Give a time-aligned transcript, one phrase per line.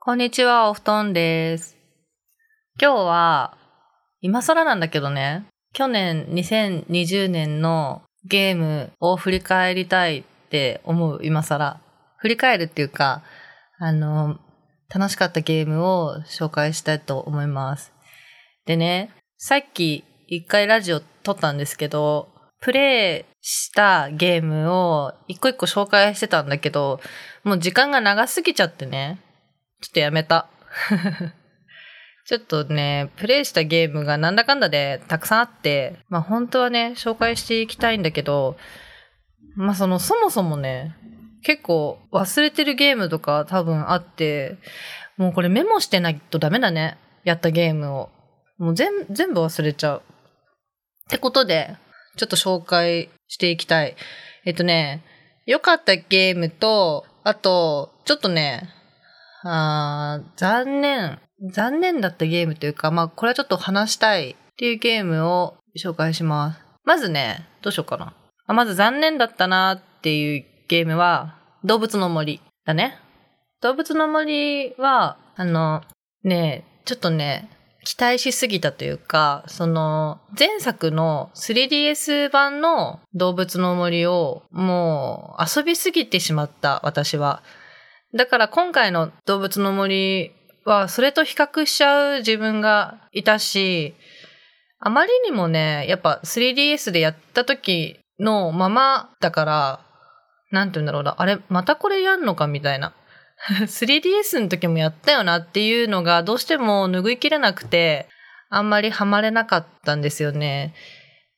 [0.00, 1.76] こんにちは、お布団です。
[2.80, 3.58] 今日は、
[4.20, 11.80] 今更なんだけどね、去年2020年のゲームを振り返りたいって思う、今更。
[12.18, 13.22] 振り返るっていうか、
[13.80, 14.38] あの、
[14.88, 17.92] 楽しかったゲームを紹介したいと思います。
[18.66, 22.28] でね、さっき一回ラジオ撮ったんですけど、
[22.60, 27.00] プレイしたゲームを一個一個紹介してたんだけど、
[27.42, 29.18] もう時間が長すぎちゃってね、
[29.80, 30.48] ちょっとやめた。
[32.26, 38.56] ちょっとね、プレイしたゲームがなんだかんだでたくさんあって、まあ本当はね、紹介していきたいんだけど、
[39.56, 40.94] まあそのそもそもね、
[41.42, 44.58] 結構忘れてるゲームとか多分あって、
[45.16, 46.98] もうこれメモしてないとダメだね。
[47.24, 48.10] やったゲームを。
[48.58, 50.02] もう全全部忘れちゃう。
[51.06, 51.76] ってことで、
[52.16, 53.96] ちょっと紹介していきたい。
[54.44, 55.02] えっとね、
[55.46, 58.68] 良かったゲームと、あと、ちょっとね、
[59.44, 61.20] あ残念、
[61.52, 66.64] 残念だったゲームというか、まあこれはちょっと話したいっていうゲームを紹介します。
[66.84, 68.14] まずね、どうしようかな。
[68.46, 72.98] あまず残念だったなっていうゲームは、動物の森だね。
[73.60, 75.82] 動物の森は、あの、
[76.24, 77.50] ね、ちょっとね、
[77.84, 87.42] 期待しすぎたというか、その、前作の 3DS 版の動物の森をもう遊びすぎてしまった、私は。
[88.14, 90.32] だから今回の動物の森
[90.64, 93.94] はそれと比較しちゃう自分がいたし、
[94.80, 99.80] あまりにもね、やっぱ 3DS でやった時のままだから、
[100.50, 102.94] なんて言うんだろうな、あれ、またこれやんのかみたいな。
[103.62, 108.08] 3DS の時もやったよなっていうのがどうしても拭いきれなくて、
[108.50, 110.74] あんまりハマれなかったんですよね。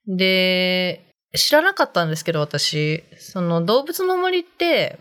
[0.07, 1.05] で、
[1.35, 4.99] 知らなかったんですけど私、その動物の森って、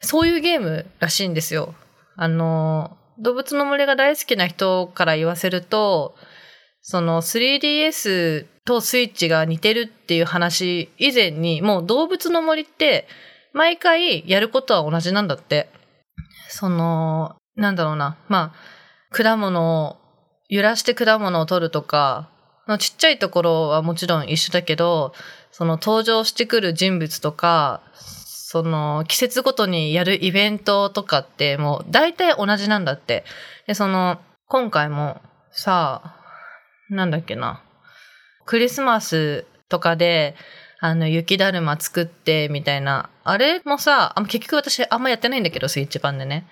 [0.00, 1.74] そういうゲームらしいんですよ。
[2.16, 6.14] あの、動物の森が大好きな人から言わせると、
[6.80, 13.06] その 3DS とスイッチが似てるっていう話以前に、もう動物の森って
[13.52, 15.68] 毎回やることは同じなんだって。
[16.48, 18.16] その、なんだろうな。
[18.28, 19.96] まあ、果物を、
[20.48, 22.30] 揺らして果物を取るとか、
[22.78, 25.12] ちっちゃいところはもちろん一緒だけど、
[25.52, 27.82] その登場してくる人物とか、
[28.52, 33.22] その季節ごとにやるイベントとかってもう大体同じなんだって。
[33.68, 34.18] で、その、
[34.48, 35.20] 今回も
[35.52, 36.16] さ、
[36.88, 37.62] なんだっけな。
[38.46, 40.34] クリスマスとかで、
[40.80, 43.08] あの、雪だるま作って、みたいな。
[43.22, 46.44] あれもさ、結局私あんまやってないんだけど、スイッチ版でね。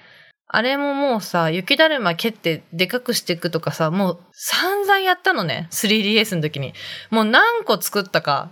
[0.46, 5.66] あれももうさ、雪だるま蹴ってでかくしていくとかさ、もう散々やったのね。
[5.72, 6.74] 3DS の時に。
[7.10, 8.50] もう何個作ったか、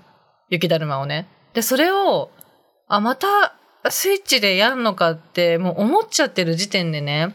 [0.50, 1.28] 雪だるまをね。
[1.54, 2.32] で、それを、
[2.88, 3.54] あ、また
[3.90, 7.34] スイッチでやるのかって、もう思っちゃってる時点でね、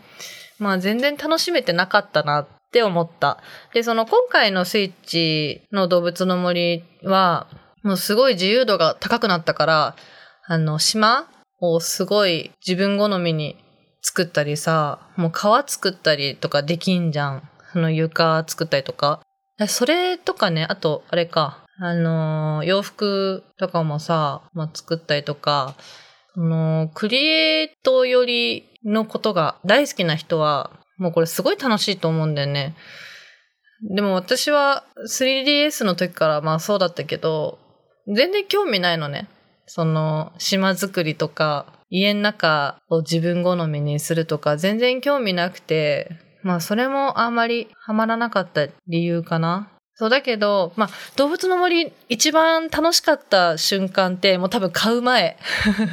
[0.59, 3.39] まあ全然楽しめてなかったなって思った。
[3.73, 7.47] で、その今回のスイッチの動物の森は、
[7.83, 9.95] もうすごい自由度が高くなったから、
[10.45, 11.27] あの、島
[11.59, 13.57] をすごい自分好みに
[14.01, 17.49] 作ったりさ、もう川作ったりとかできんじゃん。
[17.73, 19.21] その床作ったりとか。
[19.67, 25.73] それとかね、あと、あれか、あの、洋服とかもさ、まあ、作ったりとか、
[26.35, 32.75] その、クリエイト寄りのことが大好きな人は、もうこれすごい楽しいと思うんだよね。
[33.81, 37.57] でも私は 3DS の時からまあそうだったけど、
[38.05, 39.27] 全然興味ないのね。
[39.65, 46.11] その、島作りとか、家の中を自分好みにするとか、全然興味なくて、
[46.43, 49.71] まあそれもあんまりハマらなかった理由かな。
[50.01, 55.37] そうだけど、まあ、動物の森一番楽しかった瞬間って、もう多分買う前。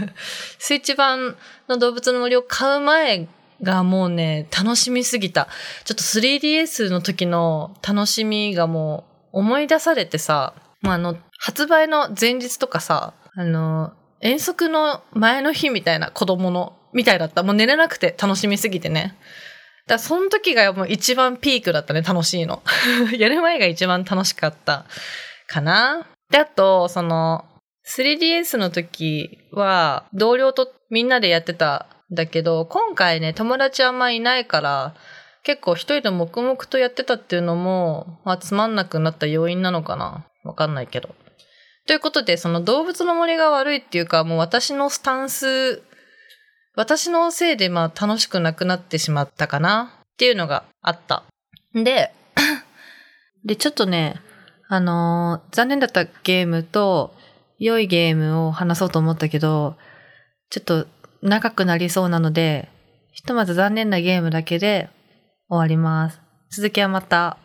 [0.58, 1.36] スイッチ版
[1.68, 3.28] の動物の森を買う前
[3.62, 5.46] がもうね、楽しみすぎた。
[5.84, 9.04] ちょっと 3DS の時の楽しみがも
[9.34, 13.92] う思い出されてさ、まあ、あの、発売の前日とかさ、あの、
[14.22, 17.42] 遠足の前の日みたいな子供の、みたいだった。
[17.42, 19.18] もう寝れなくて楽しみすぎてね。
[19.88, 22.62] だその時がもう一番ピークだったね、楽しいの。
[23.16, 24.84] やる前が一番楽しかった
[25.46, 26.06] かな。
[26.30, 27.46] で、あと、その、
[27.86, 34.94] 3DS の時は同僚とみんなでやってたんだけど、今回ね、友達あんまいないから、
[35.42, 40.26] 結構一人で黙々とやってたっていうのも、まあ、つまんなくなった要因なのかな。
[40.44, 41.14] わかんないけど。
[41.86, 45.82] ということで、その動物の森が悪いっていうか、もう私のスタンス
[46.78, 51.24] 私のせいでまあ楽しくなくなってしまったかなっていうのがあった。
[51.74, 52.12] で、
[53.44, 54.20] で、ちょっとね、
[54.68, 57.16] あのー残念だったゲームと
[57.58, 59.76] 良いゲームを話そうと思ったけど、
[60.50, 60.86] ちょっと
[61.20, 62.68] 長くなりそうなので、
[63.10, 64.88] ひとまず残念なゲームだけで
[65.48, 66.20] 終わります。
[66.52, 67.38] 続きはまた。